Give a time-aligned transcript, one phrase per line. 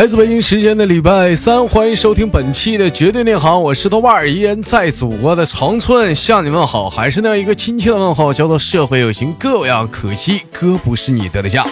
[0.00, 11.68] 来自北京时间的礼拜三，欢迎收听本期的绝对内行，我是豆瓣儿，依然在祖国的长春向你问好，还是那样一个亲切的问候，叫做社会有情各有样，可惜哥不是你得的对象。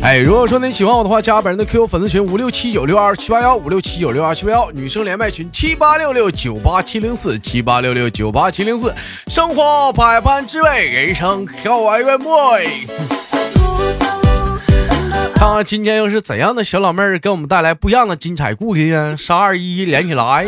[0.00, 8.94] 哎，如果说你喜欢我的话，加本人的 QQ 粉丝群五六七九六二七八幺五六七九六二七八幺，女生连麦群七八六六九八七零四七八六六九八七零四，
[9.26, 12.86] 生活百般滋味，人生笑来圆美。
[15.42, 19.16] 看看今天又是怎样的小老妹儿给我们带来不一样的精彩故事呢？
[19.16, 20.46] 三二一，连起来！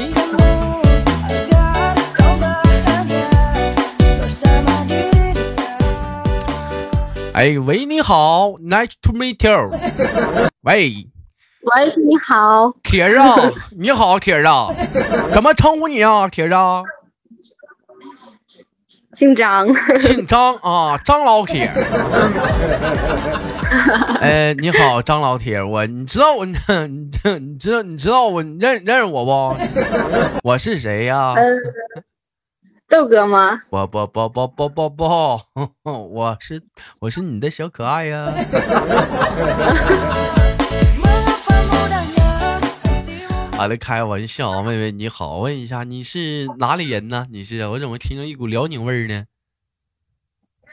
[7.33, 9.73] 哎，喂，你好，Nice to meet you。
[10.61, 11.09] 喂，
[11.63, 13.19] 喂，你好，铁子，
[13.77, 14.49] 你好，铁子，
[15.33, 16.55] 怎么称呼你啊，铁子？
[19.17, 19.67] 姓张，
[19.99, 21.69] 姓张啊，张老铁。
[24.25, 29.55] 哎，你好，张老铁，我你知道我，你你知道你知道我认认识我不？
[30.49, 31.35] 我是谁呀？
[32.89, 33.61] 豆哥吗？
[33.71, 35.39] 不不不不不不不，
[35.85, 36.63] 我是
[37.03, 38.33] 我是你的小可爱呀。
[43.59, 47.27] 好了，开玩笑，妹妹你好，问一下你是哪里人呢？
[47.31, 49.25] 你是我怎么听着一股辽宁味儿呢？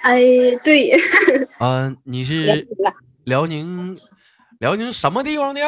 [0.03, 0.21] 哎，
[0.63, 0.97] 对。
[1.59, 2.65] 嗯， 你是
[3.25, 3.97] 辽宁
[4.59, 5.61] 辽宁什么地方的？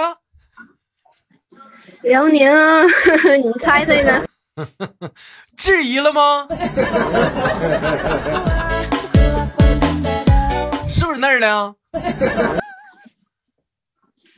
[2.02, 2.50] 辽宁，
[3.44, 4.26] 你猜猜呢？
[5.58, 6.48] 质疑了吗？
[10.88, 11.76] 是不是那儿的？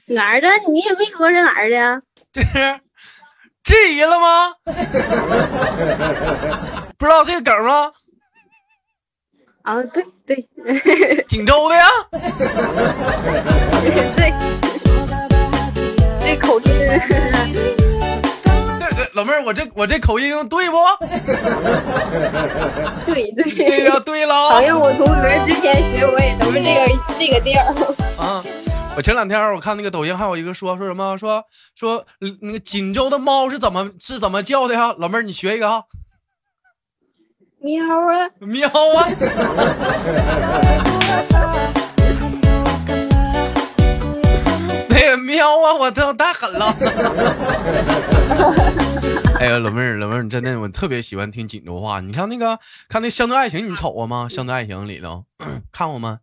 [0.08, 0.48] 哪儿的？
[0.70, 2.02] 你也没说是哪儿的。
[2.32, 2.80] 这是
[3.64, 4.54] 质疑了吗？
[6.98, 7.92] 不知道这个梗吗？
[9.66, 10.48] 啊，对对，
[11.28, 11.88] 锦州的呀。
[14.16, 14.32] 对，
[16.22, 16.70] 这口音。
[19.16, 20.78] 老妹儿，我这我这口音对不？
[23.08, 24.50] 对对对呀，对了。
[24.50, 26.86] 好像我同学之前学我也都是这个
[27.18, 27.64] 这个调
[28.24, 28.44] 啊。
[28.96, 31.44] 我前两天我看那个抖音，还有一个说说什么说
[31.76, 32.06] 说
[32.42, 34.94] 那个锦州的猫是怎么是怎么叫的呀？
[35.00, 35.82] 老妹儿，你学一个啊。
[37.60, 38.30] 喵啊！
[38.40, 39.10] 喵啊！
[44.90, 45.74] 那个喵啊！
[45.80, 46.76] 我操，太狠了！
[49.40, 52.00] 哎呀，老妹儿，老妹儿，你真的我特别喜欢听锦州话。
[52.02, 54.28] 你看那个看那《乡村爱情》，你瞅过吗？
[54.34, 55.24] 《乡村爱情》里头
[55.72, 56.20] 看过吗？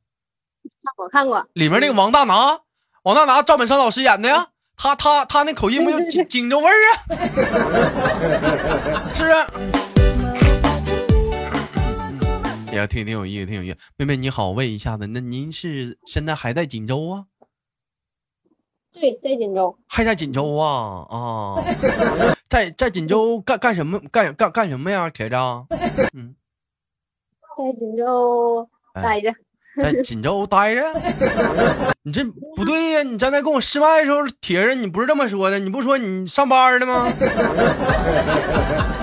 [0.84, 2.60] 看过看过，里面那个王大拿，
[3.02, 6.96] 王大拿赵本山老师演的呀，他他他那口音不就锦锦州味儿啊？
[9.14, 9.34] 是不是？
[12.72, 13.76] 哎呀，挺挺有意思，挺有意思。
[13.96, 17.26] 妹妹你好，问一下子，那您是现在还在锦州啊？
[18.92, 19.76] 对，在锦州。
[19.86, 21.06] 还在锦州啊？
[21.10, 21.62] 啊，
[22.48, 24.00] 在在锦州干干什么？
[24.10, 25.36] 干干干什么呀，铁子？
[26.14, 26.34] 嗯，
[27.58, 29.34] 在锦州待着。
[29.74, 30.82] 在锦州待着，
[32.04, 32.22] 你这
[32.54, 33.02] 不对呀！
[33.02, 37.10] 你刚才跟我试麦的时候，铁子，你不是这么说的，你不说你上班的吗？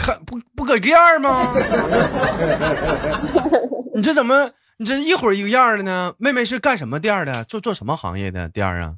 [0.00, 1.52] 看不不搁店吗？
[3.94, 4.50] 你这怎么？
[4.78, 6.14] 你这一会儿一个样的呢？
[6.18, 7.44] 妹妹是干什么店的？
[7.44, 8.96] 做做什么行业的店啊？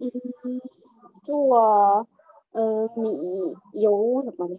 [0.00, 0.10] 嗯，
[1.24, 2.06] 做
[2.52, 3.10] 呃米
[3.80, 4.56] 油什么的。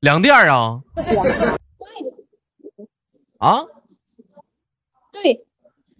[0.00, 0.82] 粮店啊？
[0.94, 1.16] 对。
[3.38, 3.64] 啊，
[5.12, 5.46] 对，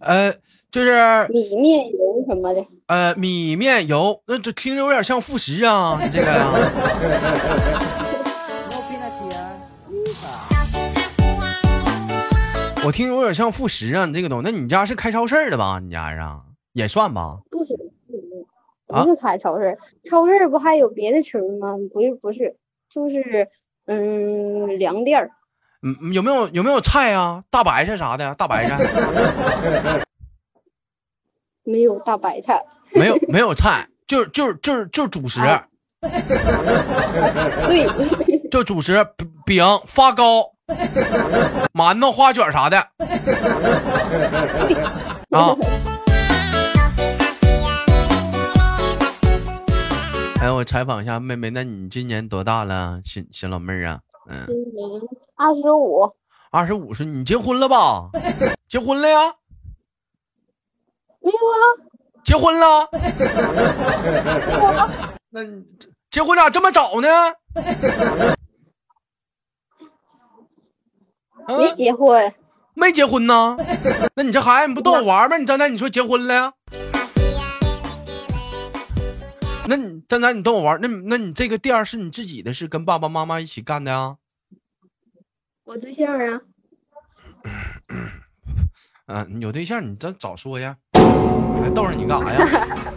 [0.01, 0.33] 呃，
[0.71, 6.57] 就是米面油什么的，呃，米面油，那这听着有点像副食啊， 你这个啊。
[12.83, 15.79] 我听着有点像副食啊，你这个东西，那你家是开超市的吧？
[15.79, 16.19] 你家是
[16.73, 17.37] 也算吧？
[17.51, 17.75] 不是，
[18.87, 21.75] 不是开超市，超市不还有别的词吗？
[21.93, 22.55] 不是，不是，
[22.89, 23.47] 就是
[23.85, 25.29] 嗯，粮店儿。
[25.83, 27.43] 嗯，有没有有没有菜啊？
[27.49, 28.77] 大白菜啥的，大白菜。
[31.63, 32.61] 没有大白菜。
[32.93, 35.41] 没有没有菜，就是就是就是就是主食。
[37.67, 37.87] 对。
[38.51, 39.03] 就主食
[39.45, 40.51] 饼、发糕、
[41.73, 42.77] 馒头、花卷啥的。
[45.31, 45.55] 啊。
[50.41, 53.99] 哎，我采访一下妹妹，那你今年多大了，小小老妹儿啊？
[54.31, 54.47] 嗯。
[55.35, 56.09] 二十五，
[56.51, 58.09] 二十五岁，你结婚了吧？
[58.69, 59.35] 结婚了呀？
[61.19, 61.63] 没有啊？
[62.23, 62.89] 结婚了？
[62.91, 65.13] 没有啊？
[65.29, 65.63] 那你
[66.09, 67.07] 结婚咋这么早呢？
[71.47, 72.33] 没结婚？
[72.73, 73.57] 没结婚呢？
[74.15, 75.37] 那你这孩子你不逗我玩吗？
[75.37, 76.53] 你刚才你说结婚了呀？
[79.67, 84.17] 那你张丹，你逗我玩，那那你这个店是你自己的，是跟爸爸妈妈一起干的啊？
[85.71, 86.41] 我对象啊，
[89.07, 92.93] 嗯、 你有对象你这早说呀，我还逗着你干啥呀？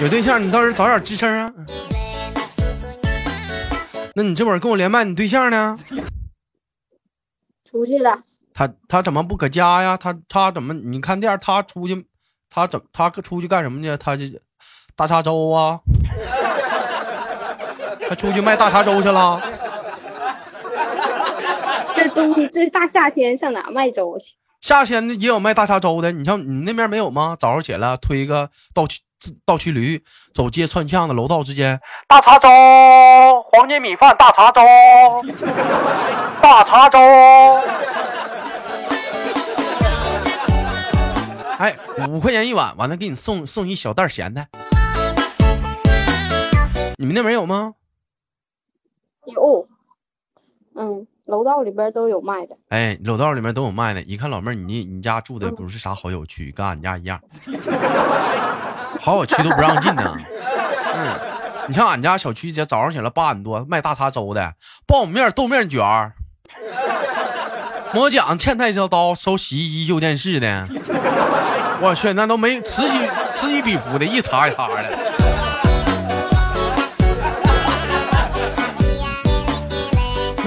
[0.00, 1.52] 有对象你倒是早点吱声啊。
[4.14, 5.76] 那你这会儿跟我连麦，你对象呢？
[7.70, 8.22] 出去了，
[8.54, 9.94] 他他怎么不搁家呀？
[9.98, 10.72] 他他怎么？
[10.72, 12.06] 你看店儿他出去，
[12.48, 13.94] 他怎他出去干什么去？
[13.98, 14.40] 他这
[14.96, 15.80] 大沙洲啊？
[18.08, 19.40] 他出去卖大碴粥去了？
[21.94, 24.34] 这冬这大夏天上哪卖粥去？
[24.60, 27.36] 夏天的也有卖大碴粥的，你像你那边没有吗？
[27.38, 29.00] 早上起来推个倒骑
[29.44, 30.02] 倒骑驴，
[30.34, 32.48] 走街串巷的楼道之间，大碴粥，
[33.50, 34.62] 黄金米饭大碴粥，
[36.40, 36.98] 大碴粥。
[41.58, 41.74] 哎，
[42.08, 44.46] 五块钱一碗，完了给你送送一小袋咸的。
[46.98, 47.74] 你们那边有吗？
[49.26, 49.68] 有，
[50.76, 52.56] 嗯，楼道里边都有卖的。
[52.68, 54.02] 哎，楼道里面都有卖的。
[54.02, 57.20] 一看老妹儿，你你家住的不是啥好小区，跟俺家一样，
[59.00, 60.16] 好小区都不让进呢。
[60.94, 61.18] 嗯，
[61.68, 64.54] 你像俺家小区，姐早上起来八点多卖大碴粥的，
[64.86, 66.12] 苞米面、豆面卷儿，
[67.92, 70.66] 磨奖、欠太削刀、收洗衣机、旧电视的。
[71.80, 75.15] 我去，那都没此起此起彼伏的，一茬一茬的。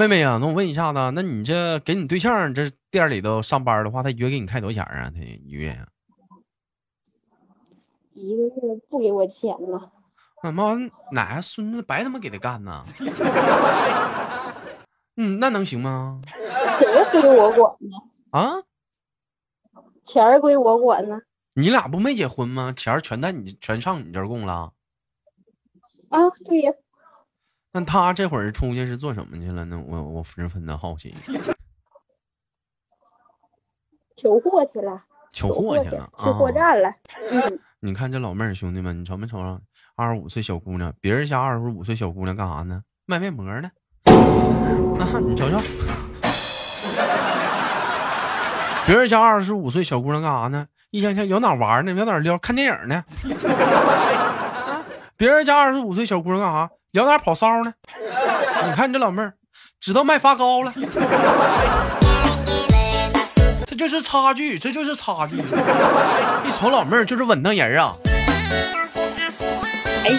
[0.00, 5.12] 妹妹呀、那我问一下子，那你这给你对象这店里头上班的话，他一月给你开多少钱啊？
[5.14, 5.86] 他一月呀？
[8.14, 8.50] 一个月
[8.88, 9.78] 不给我钱呢，
[10.42, 10.74] 那妈
[11.12, 12.82] 哪个孙子白他妈给他干呢？
[15.18, 16.22] 嗯，那能行吗？
[16.78, 17.98] 钱归我管呢，
[18.30, 18.54] 啊，
[20.02, 21.20] 钱归我管呢。
[21.52, 22.72] 你俩不没结婚吗？
[22.74, 24.72] 钱全在你全上你这儿供了。
[26.08, 26.72] 啊，对呀，
[27.72, 29.80] 那他这会儿出去是做什么去了呢？
[29.86, 31.14] 我我十分的好奇。
[34.16, 36.52] 求货去了，求求货去了去货啊！
[36.52, 36.92] 站了。
[37.30, 39.60] 嗯， 你看这老妹儿兄弟们，你瞅没瞅着？
[39.94, 42.82] 二十五岁小姑娘，别人家二十五岁小姑娘干啥呢？
[43.06, 43.70] 卖面膜呢。
[44.04, 45.58] 啊，你瞅瞅，
[48.84, 50.66] 别人家二十五岁小姑娘干啥呢？
[50.90, 51.92] 一天天有哪玩呢？
[51.92, 52.36] 有哪撩？
[52.38, 53.04] 看电影呢。
[53.46, 54.84] 啊，
[55.16, 56.70] 别人家二十五岁小姑娘干啥？
[56.92, 57.72] 聊点跑骚呢？
[58.66, 59.34] 你看你这老妹儿，
[59.78, 60.72] 知道卖发糕了。
[63.66, 65.36] 这就是差距，这就是差距。
[65.36, 67.94] 一瞅老妹儿就是稳当人啊。
[70.04, 70.10] 哎。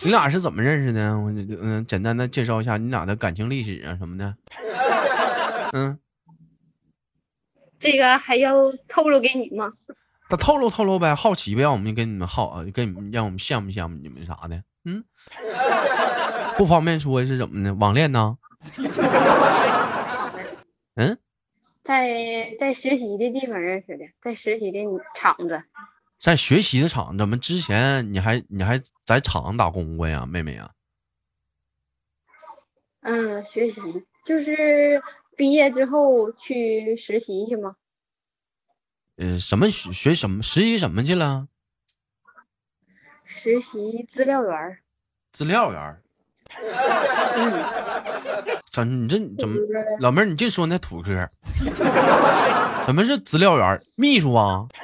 [0.00, 1.18] 你俩是怎么认识的？
[1.18, 1.30] 我
[1.60, 4.34] 嗯，简单的介绍一下你俩的感情历史啊什么的。
[5.74, 5.98] 嗯，
[7.78, 9.70] 这个还要透露给你吗？
[10.30, 14.62] 那透露透露呗，好奇呗，让我们跟你们好，呃跟你们让我们羡慕羡慕你们啥的。
[14.84, 15.02] 嗯，
[16.58, 18.36] 不方便说是怎么的，网恋呢？
[20.96, 21.16] 嗯，
[21.82, 24.80] 在在实习的地方认识的，在实习的
[25.14, 25.62] 厂子。
[26.18, 30.72] 在学习的厂，怎么之前你还你还在厂打工过呀，妹妹呀？
[33.00, 33.80] 嗯，学习
[34.26, 35.00] 就是
[35.36, 37.76] 毕业之后去实习去吗？
[39.18, 41.46] 呃，什么学学什么实习什么去了？
[43.24, 44.78] 实习资料员儿。
[45.32, 46.02] 资料员儿。
[47.36, 47.64] 嗯，
[48.72, 49.56] 怎么你这怎么
[50.00, 51.28] 老妹儿，你净说那土嗑？
[52.86, 53.78] 什么是资料员？
[53.96, 54.66] 秘书啊？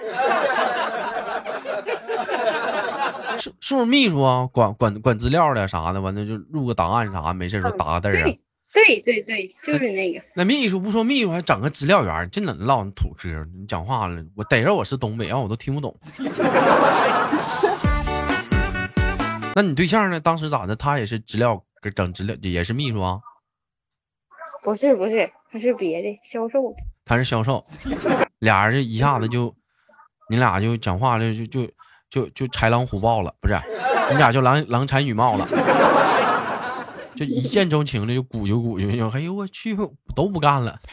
[3.38, 4.46] 是是不是秘书啊？
[4.52, 8.32] 管管管资料的啥的，完了就录个档案啥，没事儿就打个字儿啊。
[8.74, 10.20] 对对对对，就是那个。
[10.34, 13.28] 那秘书不说秘书，还整个资料员儿，净整唠那土嗑。
[13.56, 15.96] 你讲话了，我逮着我是东北，让我都听不懂。
[19.54, 20.18] 那你对象呢？
[20.18, 20.74] 当时咋的？
[20.74, 23.20] 他也是资料给整资料，也是秘书啊？
[24.64, 26.76] 不是不是，他是别的销售的。
[27.04, 27.64] 他是销售，
[28.40, 29.54] 俩人一下子就，
[30.28, 31.70] 你俩就讲话了，就就
[32.10, 33.56] 就就豺狼虎豹了，不是？
[34.10, 35.46] 你俩就郎郎才女貌了，
[37.16, 39.74] 就一见钟情的，就鼓就鼓就，哎呦我去，
[40.14, 40.78] 都不干了。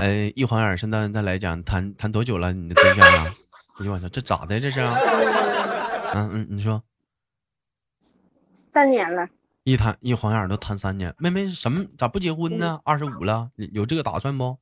[0.00, 2.52] 哎，一晃眼，现在再来讲，谈谈多久了？
[2.52, 3.34] 你的对象啊？
[3.80, 4.58] 哎呦我操，这咋的？
[4.58, 4.96] 这是啊？
[6.14, 6.82] 嗯嗯，你说。
[8.72, 9.28] 三年了，
[9.64, 12.80] 一谈一晃眼都谈三年，妹妹什么咋不结婚呢？
[12.84, 14.56] 二十五了，有这个打算不？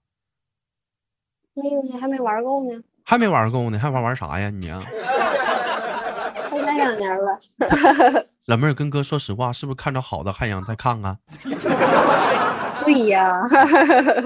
[1.54, 4.82] 没有呢，还没玩够呢，还没玩够呢，还玩玩啥呀你啊？
[6.50, 7.38] 还那两年了。
[8.46, 11.16] 老妹儿跟哥说实话，是不是看着好的还想再看看？
[12.84, 13.30] 对呀，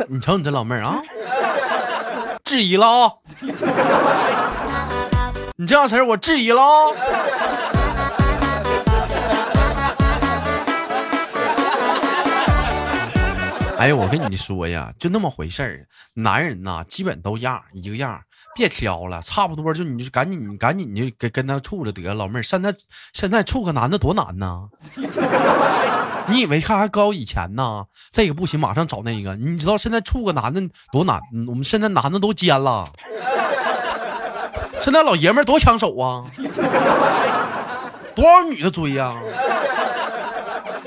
[0.09, 1.03] 你瞅你这老妹儿啊，
[2.43, 3.13] 质疑了啊！
[5.57, 6.93] 你这样式儿我质疑了啊！
[13.79, 15.87] 哎呀，我跟你说呀，就那么回事儿。
[16.15, 18.21] 男人呐，基本都样一个样，
[18.55, 22.15] 别挑了，差不多就你就赶紧，你赶紧就跟跟他处着得了。
[22.15, 22.75] 老妹儿，现在
[23.13, 24.69] 现在处个男的多难呢？
[26.29, 27.85] 你以为看还高以前呢？
[28.11, 29.35] 这个不行，马上找那个。
[29.37, 30.61] 你知道现在处个男的
[30.93, 31.21] 多难？
[31.49, 32.89] 我们现在男的都尖了，
[34.81, 36.23] 现在老爷们多抢手啊，
[38.15, 39.15] 多少女的追呀？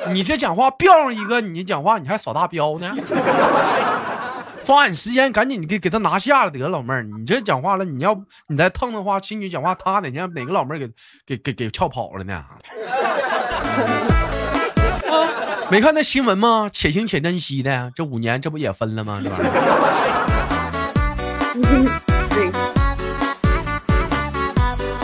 [0.09, 2.93] 你这讲话标上一个，你讲话你还耍大彪呢？
[4.63, 8.15] 抓紧时间，赶紧给给他拿下了得了，老妹儿，你这讲话了，你要
[8.47, 10.87] 你再蹭的话，兴许讲话他哪天哪个老妹儿给
[11.25, 12.33] 给给给撬跑了呢？
[15.09, 16.69] 啊，没看那新闻吗？
[16.71, 19.19] 且行且珍惜的，这五年这不也分了吗？
[19.21, 19.49] 这玩意儿。
[22.29, 22.51] 对，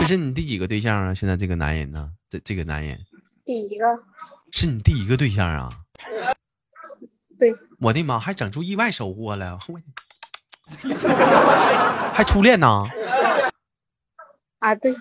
[0.00, 1.14] 这是你第几个对象啊？
[1.14, 2.08] 现在这个男人呢？
[2.30, 2.98] 这这个男人
[3.44, 3.84] 第一个，
[4.52, 5.68] 是你第一个对象啊？
[7.40, 9.58] 对，我的妈，还整出意外收获了，
[12.12, 12.86] 还初恋呢？
[14.58, 14.94] 啊对，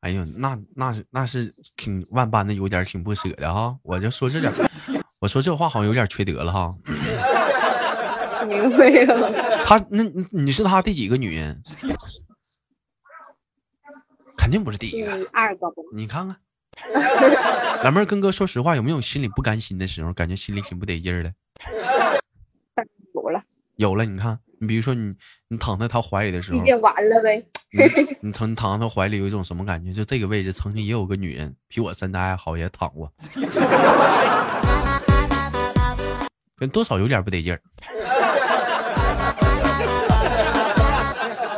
[0.00, 3.78] 哎呦，那那是那是挺万般的，有点挺不舍的哈。
[3.84, 4.52] 我就说这点，
[5.20, 6.74] 我说这话好像有点缺德了哈。
[8.48, 9.06] 没有没有，
[9.64, 11.62] 他那你你是他第几个女人？
[14.36, 15.12] 肯定不是第一第个。
[15.32, 16.36] 二个吧，你看看，
[17.84, 20.12] 老妹儿跟哥说实话，有没有心里不甘心的时候？
[20.12, 21.32] 感觉心里挺不得劲儿的。
[23.14, 23.42] 有了，
[23.76, 25.14] 有了，你看，你比如说你
[25.48, 27.44] 你躺在他怀里的时候毕，竟完了呗。
[27.72, 27.80] 你
[28.28, 29.92] 你曾躺在他怀里有一种什么感觉？
[29.92, 33.12] 就这个位置曾经也有个女人比我身材还好，也躺过，
[36.56, 37.60] 跟多少有点不得劲儿。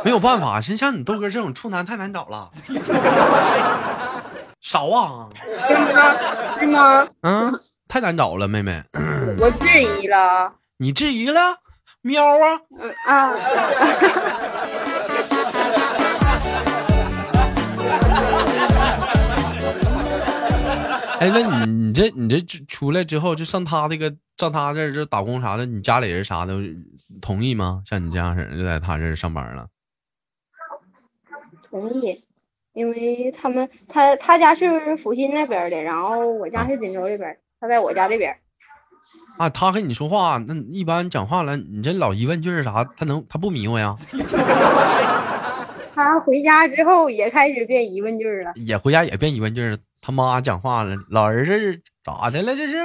[0.03, 2.51] 没有办法，像像你豆哥这种处男太难找了，
[4.65, 5.29] 少啊，
[5.67, 6.15] 是吗？
[6.59, 7.07] 是吗？
[7.21, 7.53] 嗯，
[7.87, 8.83] 太难找了，妹妹，
[9.39, 10.51] 我质疑了。
[10.77, 11.39] 你质疑了？
[12.01, 12.59] 喵啊！
[12.79, 13.29] 嗯啊，
[21.19, 26.59] 哎，那你你这你这出出来之后，就上他这个上他这儿这打工啥的，你家里人啥的
[27.21, 27.83] 同意吗？
[27.85, 29.67] 像你这样式儿就在他这儿上班了，
[31.69, 32.24] 同意。
[32.75, 38.35] 因为他们他他家是阜新那边的，然后我家是锦州这边儿，他在我家这边。
[39.37, 43.95] 啊，他跟你说话，那一般讲话了，你这老疑问句是啥，他能他不迷糊呀？
[45.95, 48.51] 他回家之后也开始变疑问句了。
[48.55, 52.53] 也回家也变疑问句儿，他妈讲话了，老儿子咋的了？
[52.55, 52.75] 这是？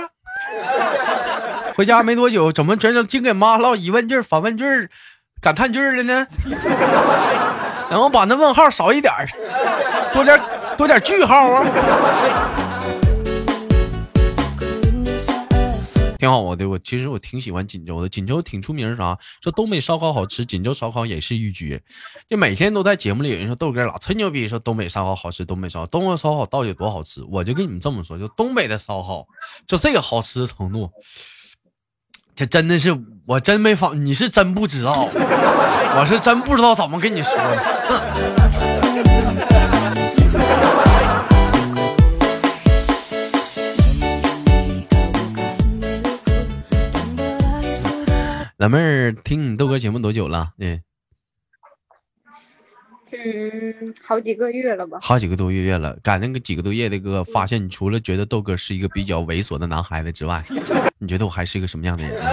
[1.75, 4.65] 回家没多久，怎么全都净给妈唠疑问句、反问句、
[5.41, 6.27] 感叹句了呢？
[7.91, 9.27] 然后把那问号少一点儿，
[10.15, 10.41] 多点
[10.79, 11.67] 多点句号啊。
[16.17, 19.19] 挺好我的，我其实我挺喜欢锦州的，锦州挺出名啥？
[19.43, 21.83] 说东北烧烤好吃，锦州烧烤也是一绝。
[22.29, 27.25] 就每天都在节目里有人说豆哥老吹牛逼，说东北烧烤好吃，东北烧烤，东北烧烤到底多好吃？
[27.25, 29.27] 我就跟你们这么说，就东北的烧烤，
[29.67, 30.91] 就这个好吃程度，
[32.41, 37.37] 这真的是我真没法，你是真不知道， 我是真不知道怎么跟你说。
[48.57, 50.53] 老妹儿听你豆哥节目多久了？
[50.61, 50.81] 嗯，
[53.25, 54.99] 嗯，好几个月了吧？
[55.00, 55.97] 好几个多月月了。
[56.03, 60.43] 赶那个几个多月的哥，发现你除了觉得豆哥是一个比较猥琐的男孩子之外，
[60.99, 62.31] 你觉得我还是一个什么样的人呢？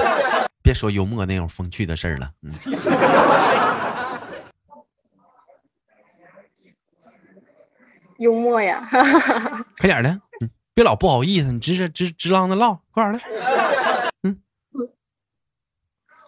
[0.63, 2.51] 别说幽默那种风趣的事儿了，嗯，
[8.20, 8.88] 幽默呀，
[9.79, 10.10] 快点的，
[10.41, 13.20] 嗯，别老不好意思，你直直直直啷的唠，快点的，
[14.24, 14.38] 嗯。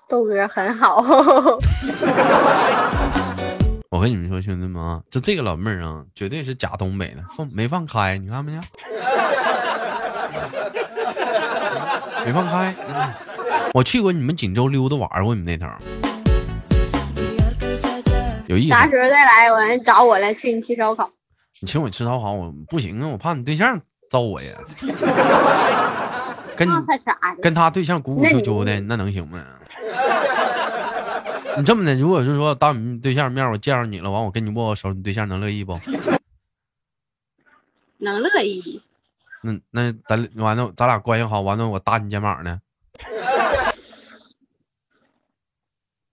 [0.08, 1.04] 豆哥很好。
[3.90, 8.20] 我跟你们说，兄弟们啊，就这个老妹儿啊，绝对是假东北的，放没放开？
[8.20, 8.62] 你看没看？
[12.24, 12.76] 没放开。
[12.88, 13.14] 嗯
[13.74, 15.78] 我去过你们锦州溜达玩过，你们那头儿
[18.48, 18.70] 有意思。
[18.70, 19.52] 啥时候再来？
[19.52, 21.10] 我找我来请你吃烧烤。
[21.60, 23.80] 你请我吃烧烤，我不行啊，我怕你对象
[24.10, 24.54] 揍我呀。
[26.56, 27.36] 跟你那怕啥呀？
[27.42, 29.44] 跟他对象鼓鼓秋秋的，那能行吗？
[31.60, 35.78] 你这么的，如果是说当你对象面我见着你了，完我跟你握握手，你对象能乐意不？
[38.00, 38.82] 能乐意。
[39.42, 42.60] 那那咱完了，咱俩关系好，完了我搭你肩膀呢。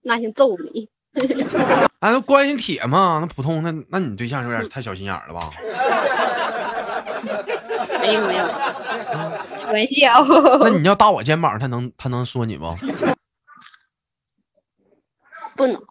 [0.02, 0.88] 那先揍你。
[2.00, 5.50] 哎，那关系铁嘛，那普通，那那你对象有点太小心眼了吧？
[8.00, 10.24] 没 有没有，开玩笑。
[10.60, 12.66] 那你要搭我肩膀，他能他能说你不？
[15.56, 15.82] 不能。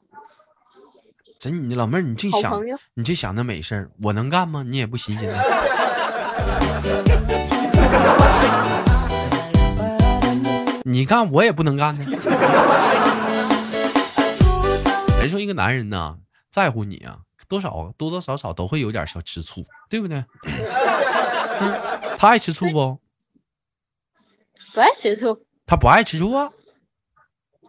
[1.39, 2.61] 真你老妹儿，你净想
[2.93, 4.63] 你净想那美事儿，我能干吗？
[4.63, 5.33] 你也不寻思呢。
[10.85, 12.05] 你干我也不能干呢。
[15.19, 16.17] 人说一个男人呢，
[16.51, 17.17] 在乎你啊，
[17.47, 20.23] 多少多多少少都会有点小吃醋，对不对？
[22.17, 22.99] 他爱吃醋不？
[24.73, 25.45] 不爱吃醋。
[25.65, 26.51] 他不爱吃醋啊？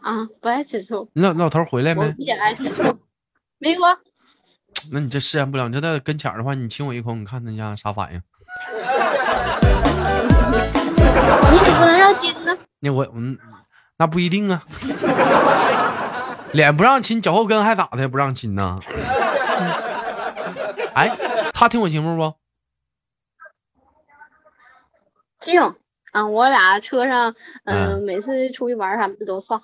[0.07, 1.11] 啊，不爱吃醋。
[1.15, 2.15] 老老头回来没？
[2.19, 2.97] 也爱吃醋。
[3.59, 3.91] 没有啊。
[4.93, 8.23] 那你这试验不了，你就在跟前的话，你亲我一口，你看他家啥反应？
[11.51, 12.57] 你也不能让亲呢。
[12.79, 13.37] 那我嗯，
[13.99, 14.63] 那不一定啊。
[16.55, 18.09] 脸不让亲，脚后跟还咋的？
[18.09, 18.79] 不让亲呢？
[20.95, 21.11] 哎，
[21.53, 22.33] 他听我节目不？
[25.41, 25.61] 听
[26.13, 27.35] 啊，我俩车上，
[27.65, 29.61] 嗯，每次出去玩啥的都放。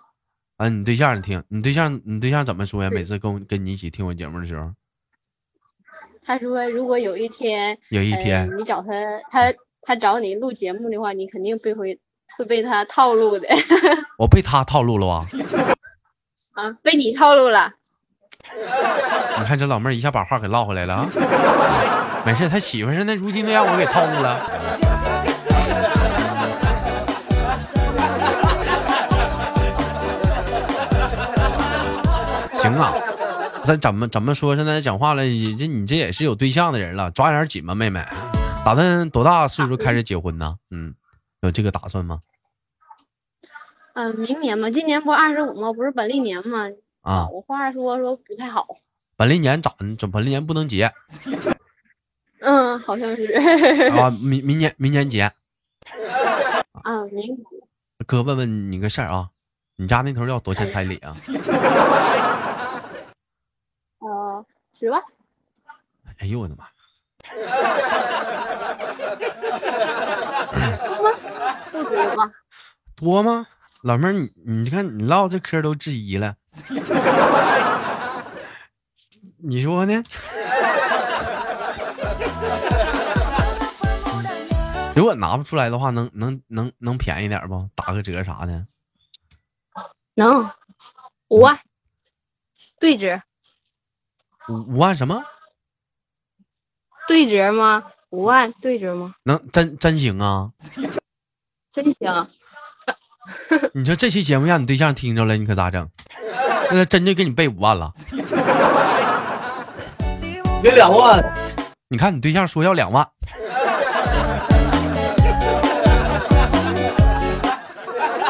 [0.57, 1.43] 啊，你对象听？
[1.49, 2.91] 你对象，你对象怎么说呀？
[2.91, 4.71] 每次跟我跟你一起听我节目的时候，
[6.25, 8.93] 他说：“如果有一天，有一天你找他，
[9.31, 11.99] 他他找你录节目的话，你肯定被会
[12.37, 13.49] 会被他套路的。
[14.19, 15.27] ”我被他套路了吧？
[16.55, 17.73] 啊，被你套路了。
[19.39, 22.23] 你看这老妹儿一下把话给唠回来了啊！
[22.27, 24.92] 没事，他媳妇是那如今都让我给套路了。
[32.73, 32.93] 行啊，
[33.65, 34.57] 咱怎么怎么说？
[34.57, 38.01] 现在讲话了，这你这也是有对象的人了，抓点紧吧，妹妹。
[38.65, 40.57] 打算多大岁数开始结婚呢？
[40.71, 40.95] 嗯，
[41.41, 42.21] 有这个打算吗？
[43.95, 45.73] 嗯，明年嘛，今年不二十五吗？
[45.73, 46.69] 不是本历年吗？
[47.03, 48.67] 啊，我话说说不太好。
[49.17, 49.75] 本历年咋？
[49.99, 50.91] 怎本历年不能结？
[52.41, 53.25] 嗯，好像是。
[53.97, 55.23] 啊，明明年明年结。
[55.23, 57.37] 啊，明。
[58.07, 59.29] 哥问问你个事儿啊，
[59.77, 61.13] 你家那头要多少钱彩礼啊？
[64.73, 65.03] 呃，十万。
[66.19, 66.67] 哎呦我的妈！
[70.87, 71.11] 多吗？
[71.71, 72.33] 不多吗？
[72.97, 73.47] 多吗？
[73.83, 76.37] 老妹儿，你你看你唠这嗑都质疑了，
[79.39, 80.03] 你说呢？
[84.95, 87.69] 如果拿不出来的话，能能能能便宜点不？
[87.75, 88.67] 打个折啥的？
[90.15, 90.49] 能，
[91.29, 91.59] 五万
[92.79, 93.21] 对折。
[94.49, 95.23] 五五万什么？
[97.07, 97.85] 对折吗？
[98.11, 99.15] 五万对折吗？
[99.25, 100.51] 能真真行啊！
[101.71, 102.27] 真行。
[103.73, 105.89] 你说这期节目让你对象听着了，你可咋整？
[106.71, 107.93] 那他真就给你备五万了？
[110.63, 111.23] 给两万。
[111.89, 113.07] 你看你对象说要两万，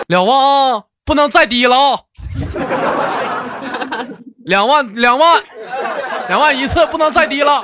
[0.08, 0.38] 两万
[0.74, 2.00] 啊，不能再低了啊！
[4.52, 5.42] 两万，两万，
[6.28, 7.62] 两万一次，不能再低了。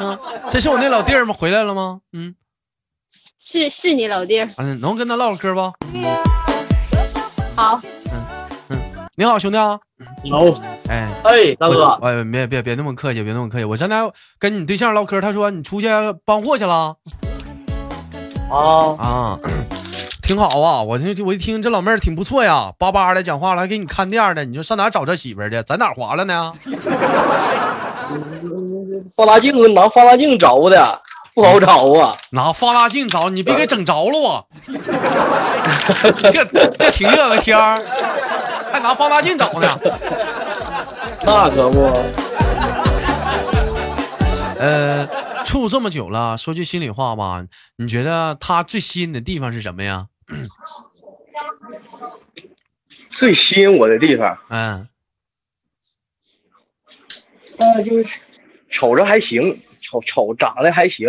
[0.00, 0.18] 嗯
[0.50, 1.34] 这是我那老弟儿吗？
[1.38, 2.00] 回来了吗？
[2.14, 2.34] 嗯，
[3.38, 4.48] 是是你老弟儿。
[4.56, 5.60] 嗯，能跟他唠会嗑不？
[7.54, 7.78] 好。
[8.10, 8.24] 嗯
[8.70, 8.78] 嗯，
[9.16, 9.78] 你好，兄弟啊。
[10.24, 10.56] 有。
[10.88, 13.64] 哎哎，大哥，哎，别别别那么客气，别那么客气。
[13.64, 15.88] 我刚才跟你对象唠嗑，他说你出去
[16.24, 16.96] 搬货去了。
[18.50, 19.38] 啊啊，
[20.28, 20.82] 挺好啊！
[20.82, 24.44] 我听我一听这老妹儿挺不错呀，巴巴的讲话了，还给你看店的。
[24.44, 25.62] 你说上哪找这媳妇儿去？
[25.62, 26.52] 在哪划了呢？
[29.16, 31.00] 放大镜拿放大镜找的，
[31.34, 32.14] 不好找啊！
[32.32, 34.44] 拿放大镜找，你别给整着了啊！
[36.30, 36.44] 这
[36.76, 37.74] 这挺热的天儿，
[38.70, 39.66] 还拿放大镜找呢？
[41.24, 41.90] 那可不。
[44.58, 45.08] 呃，
[45.46, 47.42] 处这么久了，说句心里话吧，
[47.76, 50.08] 你觉得他最吸引的地方是什么呀？
[53.10, 54.88] 最吸引我的地方，嗯，
[57.58, 58.18] 那就是
[58.70, 61.08] 瞅着还行，瞅瞅长得还行，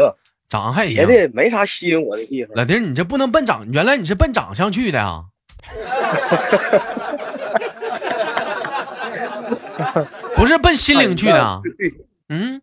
[0.50, 2.56] 长得还行，别的没啥吸引我的地方。
[2.56, 5.26] 老弟，你这不能奔长，原来你是奔长相去的啊？
[10.36, 11.62] 不是奔心灵去的？
[12.30, 12.62] 嗯。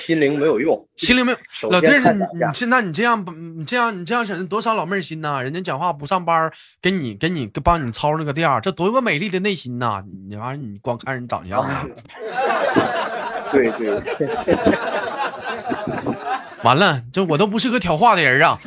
[0.00, 1.38] 心灵没有用，心灵没有。
[1.70, 2.24] 老弟儿，你现在。
[2.42, 3.24] 你这那你这样，
[3.56, 5.40] 你这样你这样整多伤老妹儿心呐！
[5.42, 10.02] 人家讲话不上班儿，给你给你帮你操那个店儿，这多么美丽的内心呐！
[10.28, 11.84] 你完了，你光看人长相啊，
[13.52, 14.02] 对对，
[16.64, 18.58] 完了，这我都不是个挑话的人啊！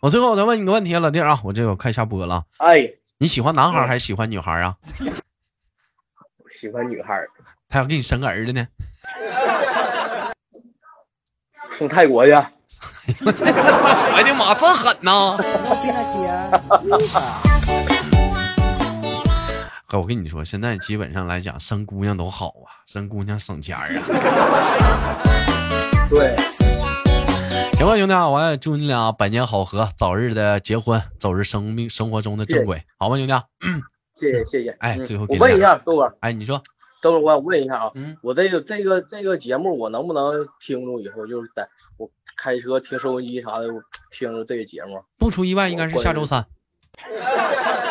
[0.00, 2.88] 我最后再问你个问题啊，老弟儿啊，我这个快下播了，哎，
[3.20, 4.76] 你喜欢男孩还是喜欢女孩啊？
[6.36, 7.20] 我喜欢女孩，
[7.68, 8.64] 他要给你生个儿子呢？
[11.76, 12.32] 送泰国去。
[13.24, 15.36] 我的妈，真狠呐！
[19.86, 23.84] 哥， 我跟你说，现在基本上来讲，生姑娘都好啊，生姑娘省钱啊。
[26.08, 26.36] 对，
[27.88, 33.32] 行吧，兄弟啊，我也祝你俩百年好合，早日的结婚，走日生命生活中的正轨，好吗，兄弟？
[34.14, 34.70] 谢谢谢谢。
[34.80, 36.62] 哎嗯最后我问一下豆哥，哎，你说，
[37.00, 46.44] 豆哥，我想问一下啊，嗯，我这个这个这个节目，我能不能听着以后就是在我开车听收音机啥的，我听着这个节目不出意外，应该是下周三。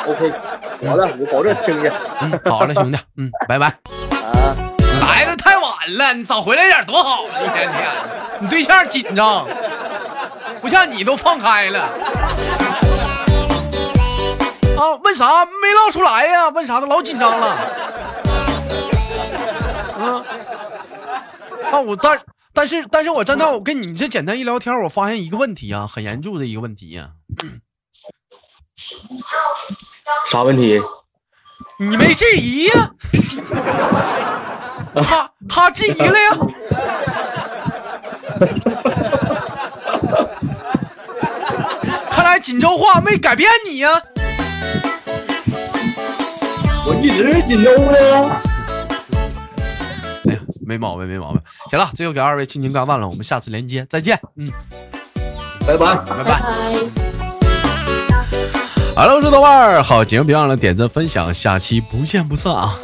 [0.05, 0.29] ？OK，
[0.87, 1.91] 好的，我保证听见。
[2.21, 3.67] 嗯，好了，兄弟，嗯，拜拜。
[4.13, 4.53] 啊，
[5.01, 7.41] 来的太晚了，你早回来点多好啊！
[7.41, 9.47] 一天天的，你对象紧张，
[10.61, 11.81] 不像你都放开了。
[14.77, 16.49] 啊，问啥没唠出来呀？
[16.49, 17.57] 问啥都老紧张了。
[19.99, 20.23] 嗯，
[21.71, 22.19] 啊，我但
[22.53, 27.09] 但是但是我真的我跟你这简单一聊天，我发现一个问题啊，很严重的一个问题呀、
[30.27, 30.79] 啥问题？
[31.79, 32.91] 你没质疑呀、
[35.03, 36.37] 他他质疑了呀。
[42.11, 43.89] 看来锦州话没改变你呀、
[46.87, 48.29] 我一直是锦州的。
[50.29, 51.41] 哎呀，没毛病，没毛病。
[51.69, 54.17] 行了，最后给二位亲情挂断了，我们下次连接，再见。
[54.37, 54.49] 嗯，
[55.67, 55.93] 拜拜。
[55.97, 56.23] 拜拜。
[56.23, 56.39] 拜。
[58.95, 62.79] 好了，我是豆瓣儿，好节目别忘了点赞分享，下期不见不散啊。